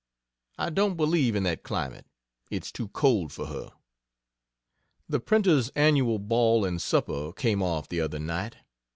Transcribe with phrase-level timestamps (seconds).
[0.57, 2.07] I don't believe in that climate
[2.49, 3.73] it's too cold for her.
[5.07, 8.55] The printers' annual ball and supper came off the other night.